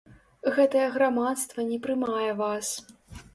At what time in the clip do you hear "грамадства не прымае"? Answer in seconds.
0.95-2.31